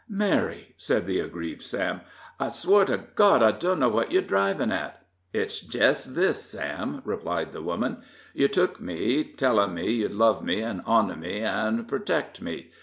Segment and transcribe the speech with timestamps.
[0.09, 2.01] "Mary," said the aggrieved Sam,
[2.39, 7.51] "I swow to God I dunno what yer drivin' at." "It's jest this, Sam," replied
[7.51, 7.99] the woman:
[8.33, 12.71] "Yer tuk me, tellin' me ye'd love me an' honor me an' pertect me.